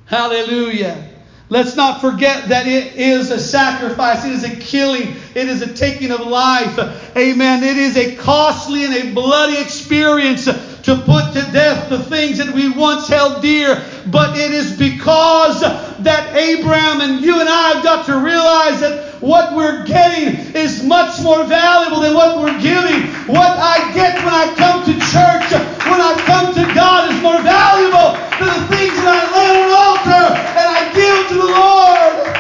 [0.08, 1.14] Hallelujah.
[1.50, 4.26] Let's not forget that it is a sacrifice.
[4.26, 5.16] It is a killing.
[5.34, 6.78] It is a taking of life.
[7.16, 7.64] Amen.
[7.64, 12.54] It is a costly and a bloody experience to put to death the things that
[12.54, 13.82] we once held dear.
[14.08, 19.22] But it is because that Abraham and you and I have got to realize that
[19.22, 23.08] what we're getting is much more valuable than what we're giving.
[23.28, 25.48] What I get when I come to church,
[25.88, 28.77] when I come to God, is more valuable than the
[29.08, 30.26] that I lay on an altar
[30.60, 32.38] and I give to the Lord.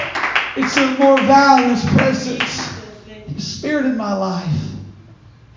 [0.57, 2.75] It's a more value, presence,
[3.37, 4.61] Spirit in my life.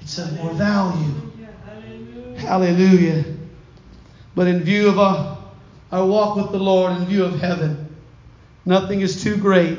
[0.01, 1.15] It's of more value.
[2.37, 3.25] Hallelujah.
[4.35, 5.39] But in view of our,
[5.93, 7.95] our walk with the Lord, in view of heaven,
[8.65, 9.79] nothing is too great.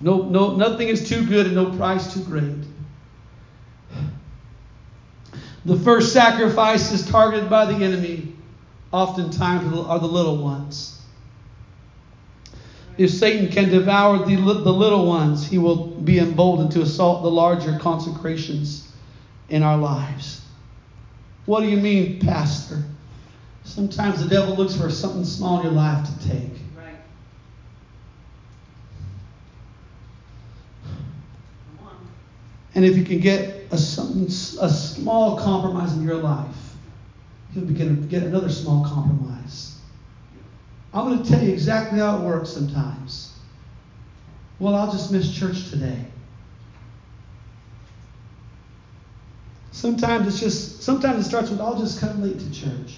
[0.00, 2.54] No, no, nothing is too good and no price too great.
[5.64, 8.34] The first sacrifice is targeted by the enemy
[8.92, 11.00] oftentimes are the little ones.
[12.98, 17.30] If Satan can devour the, the little ones, he will be emboldened to assault the
[17.30, 18.92] larger consecrations
[19.48, 20.42] in our lives.
[21.46, 22.82] What do you mean, Pastor?
[23.64, 26.52] Sometimes the devil looks for something small in your life to take.
[26.76, 26.96] Right.
[32.74, 36.54] And if you can get a, something, a small compromise in your life,
[37.52, 39.78] he'll begin to get another small compromise.
[40.92, 43.32] I'm going to tell you exactly how it works sometimes.
[44.58, 46.04] Well, I'll just miss church today.
[49.72, 52.96] Sometimes it's just, sometimes it starts with, I'll just come late to church.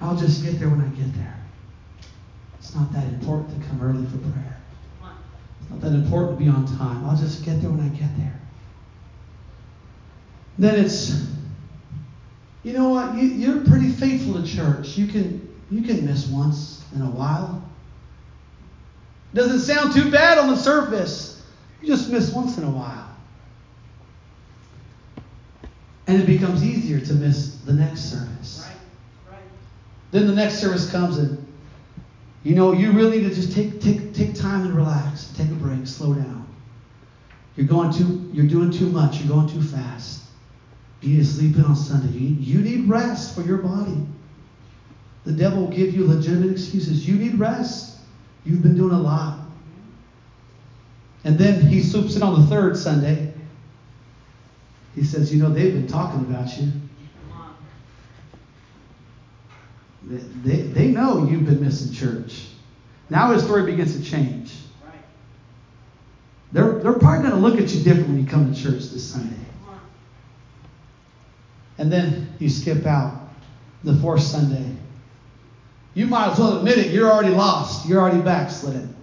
[0.00, 1.40] I'll just get there when I get there.
[2.58, 4.60] It's not that important to come early for prayer.
[5.60, 7.04] It's not that important to be on time.
[7.04, 8.40] I'll just get there when I get there.
[10.58, 11.26] Then it's,
[12.62, 13.14] you know what?
[13.14, 14.96] You, you're pretty faithful to church.
[14.96, 17.62] You can you can miss once in a while.
[19.34, 21.42] Doesn't sound too bad on the surface.
[21.80, 23.08] You just miss once in a while.
[26.06, 28.66] And it becomes easier to miss the next service.
[28.66, 29.34] Right.
[29.34, 29.42] Right.
[30.10, 31.46] Then the next service comes and
[32.44, 35.54] you know you really need to just take take take time and relax, take a
[35.54, 36.46] break, slow down.
[37.56, 40.21] You're going too you're doing too much, you're going too fast.
[41.02, 42.16] You need to sleep in on Sunday.
[42.16, 44.06] You, you need rest for your body.
[45.24, 47.06] The devil will give you legitimate excuses.
[47.06, 47.98] You need rest.
[48.44, 49.38] You've been doing a lot.
[51.24, 53.32] And then he swoops in on the third Sunday.
[54.94, 56.72] He says, You know, they've been talking about you.
[60.04, 62.46] They, they, they know you've been missing church.
[63.08, 64.54] Now his story begins to change.
[66.52, 69.12] They're, they're probably going to look at you different when you come to church this
[69.12, 69.36] Sunday.
[71.82, 73.28] And then you skip out
[73.82, 74.76] the fourth Sunday.
[75.94, 76.92] You might as well admit it.
[76.92, 77.88] You're already lost.
[77.88, 78.94] You're already backslidden.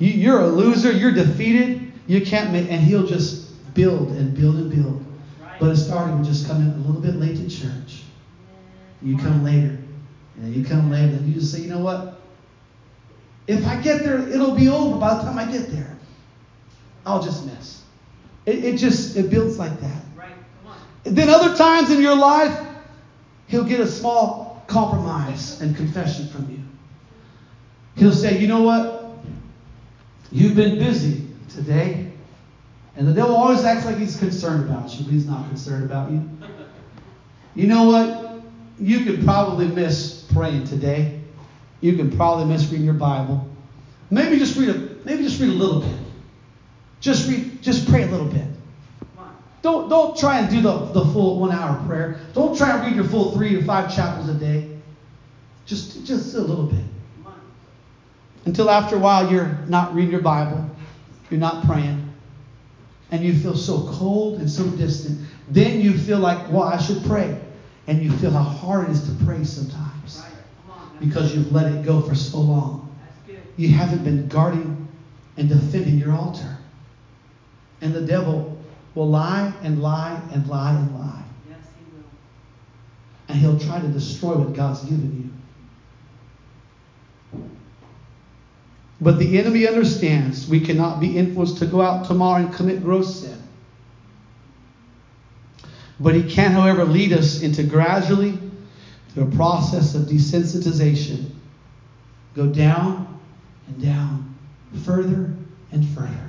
[0.00, 0.90] You, you're a loser.
[0.90, 1.92] You're defeated.
[2.08, 2.68] You can't make.
[2.68, 5.04] And he'll just build and build and build.
[5.60, 8.02] But it started with just coming a little bit late to church.
[9.00, 9.78] You come later.
[10.38, 11.14] And you come later.
[11.14, 12.20] And you just say, you know what?
[13.46, 15.96] If I get there, it'll be over by the time I get there.
[17.06, 17.84] I'll just miss.
[18.46, 20.02] It, it just it builds like that.
[21.04, 22.58] Then other times in your life,
[23.46, 26.62] he'll get a small compromise and confession from you.
[27.96, 29.18] He'll say, you know what?
[30.30, 32.12] You've been busy today.
[32.96, 36.10] And the devil always acts like he's concerned about you, but he's not concerned about
[36.10, 36.28] you.
[37.54, 38.42] You know what?
[38.78, 41.20] You could probably miss praying today.
[41.80, 43.48] You can probably miss reading your Bible.
[44.10, 45.96] Maybe just read a maybe just read a little bit.
[47.00, 48.46] Just read just pray a little bit.
[49.68, 52.18] Don't don't try and do the, the full one hour prayer.
[52.32, 54.78] Don't try and read your full three or five chapters a day.
[55.66, 56.84] Just just a little bit.
[58.46, 60.70] Until after a while you're not reading your Bible,
[61.28, 62.02] you're not praying,
[63.10, 65.20] and you feel so cold and so distant.
[65.50, 67.38] Then you feel like, well, I should pray.
[67.86, 70.22] And you feel how hard it is to pray sometimes
[70.98, 72.96] because you've let it go for so long.
[73.58, 74.88] You haven't been guarding
[75.36, 76.56] and defending your altar.
[77.82, 78.57] And the devil
[78.98, 81.22] will lie and lie and lie and lie.
[81.48, 82.04] Yes, he will.
[83.28, 85.32] and he'll try to destroy what God's given
[87.32, 87.40] you.
[89.00, 93.20] But the enemy understands we cannot be influenced to go out tomorrow and commit gross
[93.20, 93.40] sin.
[96.00, 98.36] But he can, however, lead us into gradually
[99.10, 101.30] through a process of desensitization.
[102.34, 103.20] Go down
[103.68, 104.34] and down,
[104.84, 105.32] further
[105.70, 106.27] and further.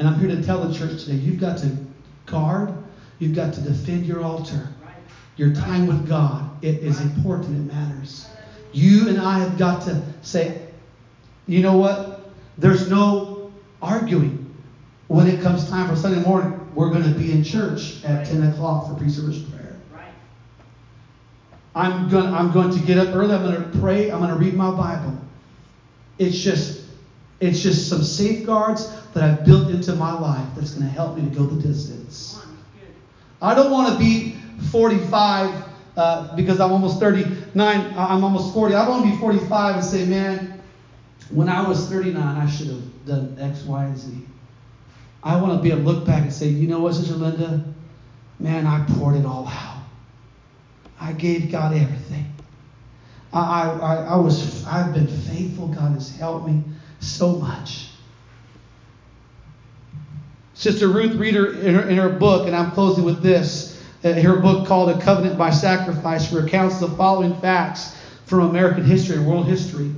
[0.00, 1.76] And I'm here to tell the church today you've got to
[2.24, 2.72] guard,
[3.18, 4.68] you've got to defend your altar.
[5.36, 8.26] Your time with God, it is important, it matters.
[8.72, 10.68] You and I have got to say,
[11.46, 12.30] you know what?
[12.56, 14.54] There's no arguing.
[15.08, 18.42] When it comes time for Sunday morning, we're going to be in church at 10
[18.44, 19.76] o'clock for pre service prayer.
[21.74, 23.34] I'm going, I'm going to get up early.
[23.34, 24.10] I'm going to pray.
[24.10, 25.18] I'm going to read my Bible.
[26.16, 26.79] It's just,
[27.40, 31.22] it's just some safeguards that I've built into my life that's going to help me
[31.22, 32.38] to go the distance.
[33.40, 34.34] I don't want to be
[34.70, 35.64] 45
[35.96, 37.54] uh, because I'm almost 39.
[37.96, 38.74] I'm almost 40.
[38.74, 40.62] I don't want to be 45 and say, man,
[41.30, 44.18] when I was 39, I should have done X, Y, and Z.
[45.22, 47.64] I want to be able to look back and say, you know what, Sister Linda?
[48.38, 49.82] Man, I poured it all out.
[50.98, 52.32] I gave God everything.
[53.32, 55.68] I, I, I was, I've been faithful.
[55.68, 56.62] God has helped me
[57.00, 57.88] so much.
[60.54, 64.36] Sister Ruth Reeder, in her, in her book, and I'm closing with this, uh, her
[64.36, 67.96] book called A Covenant by Sacrifice, recounts the following facts
[68.26, 69.90] from American history and world history.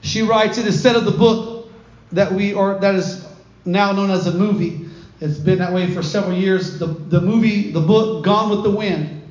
[0.00, 1.70] She writes, It is said of the book
[2.10, 3.24] that we, or that is
[3.64, 4.82] now known as a movie,
[5.22, 6.80] it's been that way for several years.
[6.80, 9.22] The, the movie, the book, Gone with the Wind.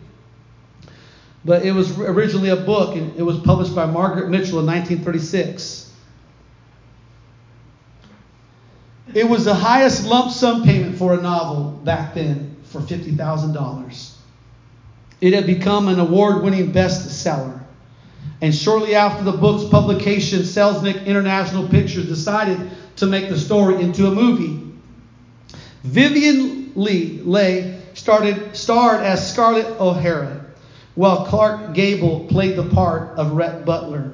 [1.43, 5.90] But it was originally a book, and it was published by Margaret Mitchell in 1936.
[9.13, 14.11] It was the highest lump sum payment for a novel back then for $50,000.
[15.19, 17.59] It had become an award winning bestseller.
[18.41, 24.07] And shortly after the book's publication, Selznick International Pictures decided to make the story into
[24.07, 24.71] a movie.
[25.83, 30.45] Vivien Lee Leigh started, starred as Scarlett O'Hara,
[30.95, 34.13] while Clark Gable played the part of Rhett Butler.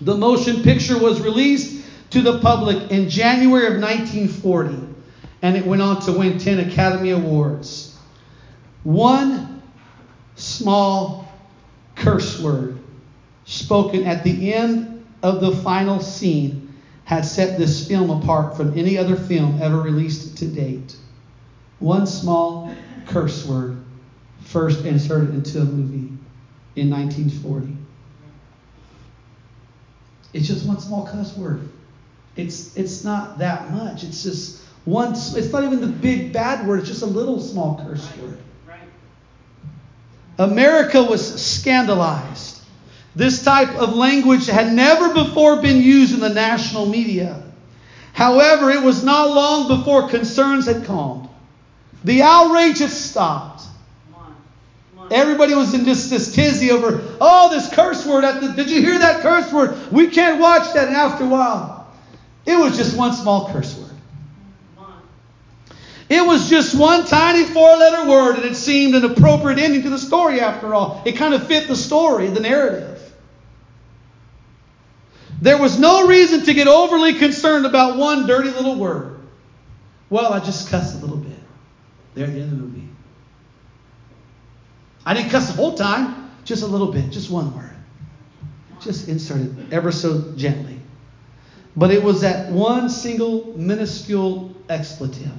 [0.00, 1.79] The motion picture was released
[2.10, 4.76] to the public in January of 1940,
[5.42, 7.96] and it went on to win 10 Academy Awards.
[8.82, 9.62] One
[10.34, 11.26] small
[11.94, 12.78] curse word
[13.44, 16.72] spoken at the end of the final scene
[17.04, 20.96] had set this film apart from any other film ever released to date.
[21.78, 22.72] One small
[23.06, 23.82] curse word
[24.40, 26.12] first inserted into a movie
[26.76, 27.76] in 1940.
[30.32, 31.68] It's just one small cuss word.
[32.36, 34.04] It's it's not that much.
[34.04, 35.12] It's just one.
[35.12, 36.80] It's not even the big bad word.
[36.80, 38.38] It's just a little small curse word.
[38.66, 38.78] Right.
[40.38, 42.60] America was scandalized.
[43.16, 47.42] This type of language had never before been used in the national media.
[48.12, 51.28] However, it was not long before concerns had calmed.
[52.04, 53.62] The outrage had stopped.
[54.12, 54.36] Come on.
[54.94, 55.12] Come on.
[55.12, 58.24] Everybody was in just this tizzy over, oh, this curse word.
[58.24, 59.76] At the, did you hear that curse word?
[59.92, 60.88] We can't watch that.
[60.88, 61.79] And after a while,
[62.46, 63.90] it was just one small curse word.
[66.08, 69.90] It was just one tiny four letter word, and it seemed an appropriate ending to
[69.90, 71.00] the story after all.
[71.04, 73.00] It kind of fit the story, the narrative.
[75.40, 79.20] There was no reason to get overly concerned about one dirty little word.
[80.10, 81.38] Well, I just cussed a little bit.
[82.14, 82.88] There at the end of the movie.
[85.06, 87.70] I didn't cuss the whole time, just a little bit, just one word.
[88.80, 90.79] Just inserted ever so gently.
[91.80, 95.32] But it was that one single minuscule expletive,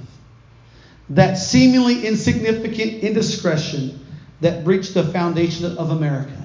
[1.10, 4.04] that seemingly insignificant indiscretion
[4.40, 6.44] that breached the foundation of America.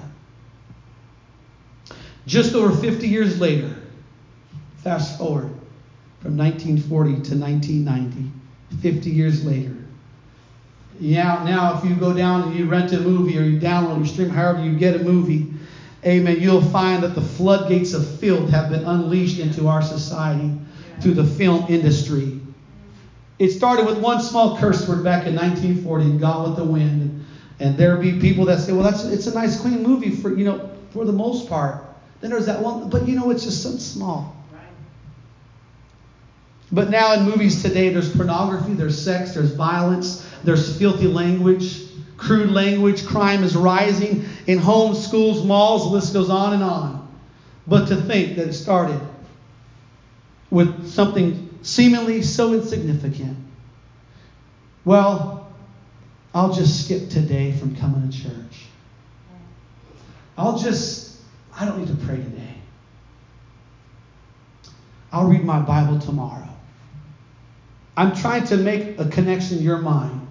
[2.28, 3.74] Just over 50 years later,
[4.84, 5.50] fast forward
[6.20, 8.30] from 1940 to 1990,
[8.80, 9.74] 50 years later.
[11.00, 14.06] Yeah, now if you go down and you rent a movie or you download or
[14.06, 15.57] stream, however you get a movie,
[16.04, 20.52] amen, you'll find that the floodgates of filth have been unleashed into our society
[21.00, 22.40] through the film industry.
[23.38, 27.24] It started with one small curse word back in 1940, Gone with the Wind.
[27.60, 30.44] And there'll be people that say, well, that's it's a nice, clean movie for, you
[30.44, 31.84] know, for the most part.
[32.20, 34.34] Then there's that one, but you know, it's just something small.
[36.70, 41.87] But now in movies today, there's pornography, there's sex, there's violence, there's filthy language,
[42.18, 43.06] crude language.
[43.06, 45.84] Crime is rising in homes, schools, malls.
[45.84, 47.08] The list goes on and on.
[47.66, 49.00] But to think that it started
[50.50, 53.36] with something seemingly so insignificant.
[54.84, 55.50] Well,
[56.34, 58.66] I'll just skip today from coming to church.
[60.36, 61.18] I'll just,
[61.58, 62.54] I don't need to pray today.
[65.10, 66.48] I'll read my Bible tomorrow.
[67.96, 70.27] I'm trying to make a connection in your mind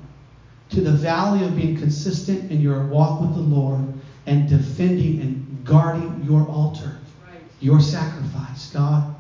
[0.70, 3.82] to the value of being consistent in your walk with the Lord
[4.26, 7.42] and defending and guarding your altar, Right.
[7.60, 8.70] your sacrifice.
[8.74, 9.16] God,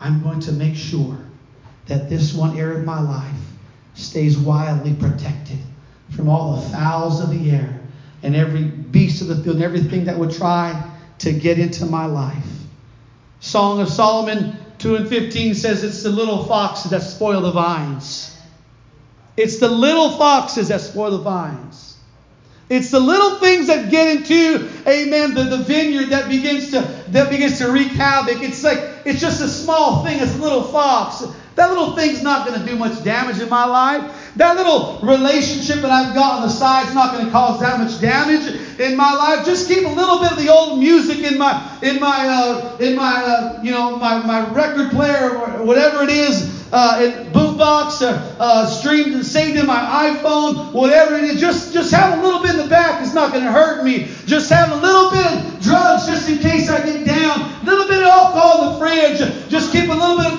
[0.00, 1.16] I'm going to make sure
[1.86, 3.40] that this one area of my life
[3.94, 5.58] stays wildly protected
[6.10, 7.80] from all the fowls of the air
[8.22, 12.06] and every beast of the field and everything that would try to get into my
[12.06, 12.46] life.
[13.40, 18.37] Song of Solomon 2 and 15 says it's the little foxes that spoil the vines.
[19.38, 21.96] It's the little foxes that spoil the vines.
[22.68, 27.30] It's the little things that get into, amen, the, the vineyard that begins to that
[27.30, 28.42] begins to wreak havoc.
[28.42, 31.24] It's like it's just a small thing, it's a little fox.
[31.54, 34.27] That little thing's not going to do much damage in my life.
[34.38, 37.80] That little relationship that I've got on the side is not going to cause that
[37.80, 38.46] much damage
[38.78, 39.44] in my life.
[39.44, 42.94] Just keep a little bit of the old music in my in my uh, in
[42.94, 48.02] my uh, you know my, my record player or whatever it is uh, in boombox,
[48.02, 51.40] uh, uh, streamed and saved in my iPhone, whatever it is.
[51.40, 53.02] Just just have a little bit in the back.
[53.02, 54.08] It's not going to hurt me.
[54.26, 57.40] Just have a little bit of drugs just in case I get down.
[57.40, 59.48] A little bit of alcohol in the fridge.
[59.48, 60.38] Just keep a little bit of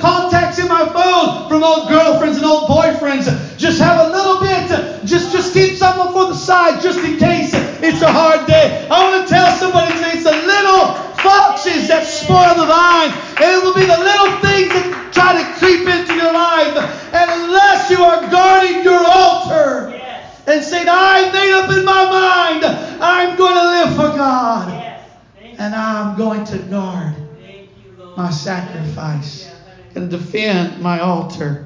[30.99, 31.65] my altar.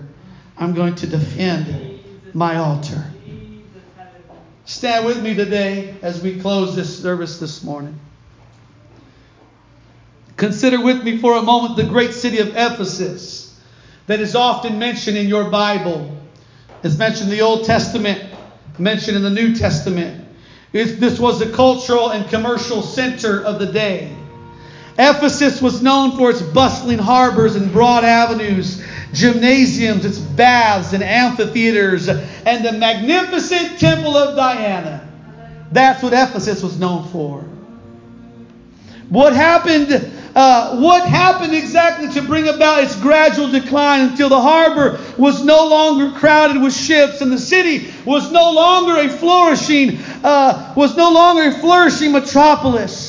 [0.59, 1.99] I'm going to defend
[2.35, 3.03] my altar.
[4.65, 7.99] Stand with me today as we close this service this morning.
[10.37, 13.59] Consider with me for a moment the great city of Ephesus
[14.05, 16.15] that is often mentioned in your Bible.
[16.83, 18.23] It's mentioned in the Old Testament,
[18.77, 20.27] mentioned in the New Testament.
[20.73, 24.15] It's- this was the cultural and commercial center of the day.
[24.97, 28.79] Ephesus was known for its bustling harbors and broad avenues,
[29.13, 35.07] gymnasiums, its baths and amphitheaters, and the magnificent Temple of Diana.
[35.71, 37.45] That's what Ephesus was known for.
[39.09, 40.11] What happened?
[40.35, 45.67] Uh, what happened exactly to bring about its gradual decline until the harbor was no
[45.67, 51.11] longer crowded with ships and the city was no longer a flourishing uh, was no
[51.11, 53.02] longer a flourishing metropolis?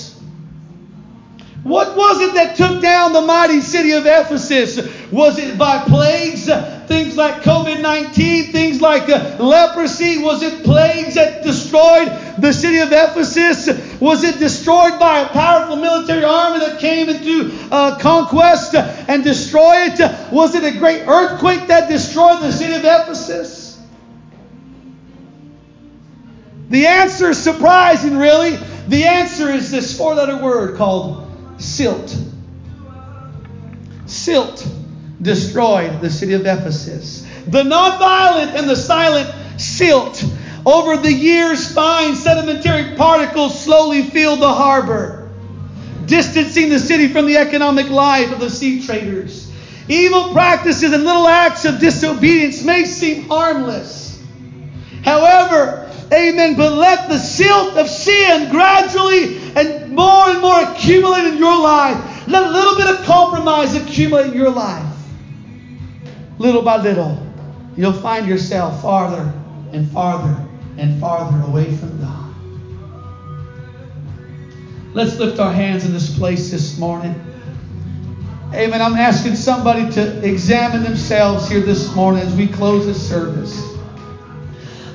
[1.65, 4.77] What was it that took down the mighty city of Ephesus?
[5.11, 6.45] Was it by plagues?
[6.87, 10.19] Things like COVID 19, things like uh, leprosy?
[10.19, 13.99] Was it plagues that destroyed the city of Ephesus?
[13.99, 19.87] Was it destroyed by a powerful military army that came into uh, conquest and destroy
[19.87, 20.31] it?
[20.31, 23.81] Was it a great earthquake that destroyed the city of Ephesus?
[26.69, 28.59] The answer is surprising, really.
[28.89, 31.24] The answer is this four letter word called
[31.65, 32.17] silt.
[34.07, 34.67] Silt
[35.21, 37.27] destroyed the city of Ephesus.
[37.47, 40.25] The nonviolent and the silent silt.
[40.67, 45.31] Over the years, fine sedimentary particles slowly filled the harbor,
[46.07, 49.51] distancing the city from the economic life of the sea traders.
[49.89, 54.23] Evil practices and little acts of disobedience may seem harmless.
[55.03, 61.39] However, amen, but let the silt of sin gradually and more and more accumulate in
[61.39, 62.29] your life.
[62.29, 64.85] Let a little bit of compromise accumulate in your life.
[66.39, 67.25] Little by little,
[67.77, 69.33] you'll find yourself farther
[69.73, 70.47] and farther
[70.79, 72.35] and farther away from God.
[74.95, 77.21] Let's lift our hands in this place this morning.
[78.53, 78.81] Amen.
[78.81, 83.74] I'm asking somebody to examine themselves here this morning as we close this service.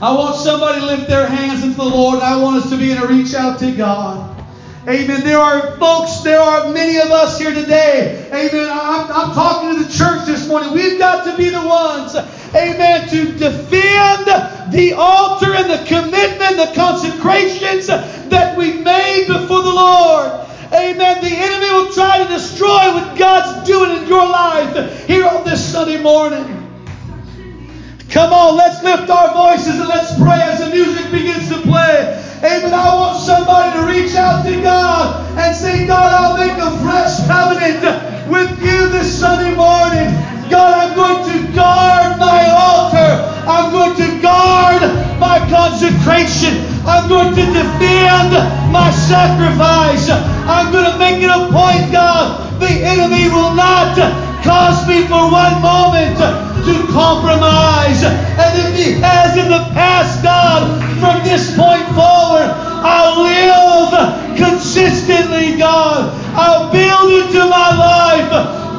[0.02, 2.20] I want somebody to lift their hands into the Lord.
[2.20, 4.44] I want us to be begin to reach out to God.
[4.88, 5.24] Amen.
[5.26, 8.26] There are folks, there are many of us here today.
[8.32, 8.70] Amen.
[8.72, 10.74] I'm, I'm talking to the church this morning.
[10.74, 12.16] We've got to be the ones,
[12.56, 14.26] amen, to defend
[14.72, 20.32] the altar and the commitment, the consecrations that we've made before the Lord.
[20.72, 21.22] Amen.
[21.22, 25.74] The enemy will try to destroy what God's doing in your life here on this
[25.74, 26.59] Sunday morning.
[28.10, 32.10] Come on, let's lift our voices and let's pray as the music begins to play.
[32.42, 32.74] Amen.
[32.74, 37.22] I want somebody to reach out to God and say, God, I'll make a fresh
[37.30, 37.86] covenant
[38.26, 40.10] with you this Sunday morning.
[40.50, 43.14] God, I'm going to guard my altar.
[43.46, 44.82] I'm going to guard
[45.22, 46.66] my consecration.
[46.90, 48.34] I'm going to defend
[48.74, 50.10] my sacrifice.
[50.50, 52.58] I'm going to make it a point, God.
[52.58, 53.94] The enemy will not
[54.42, 58.04] cause me for one moment to compromise.
[58.04, 60.68] And if he has in the past, God,
[61.00, 62.50] from this point forward,
[62.82, 63.60] I'll live
[64.38, 66.16] consistently, God.
[66.36, 68.30] I'll build into my life.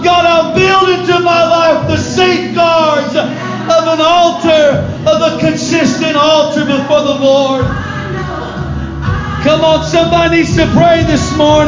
[0.03, 6.65] God, I'll build into my life the safeguards of an altar, of a consistent altar
[6.65, 7.65] before the Lord.
[9.45, 11.61] Come on, somebody needs to pray this morning.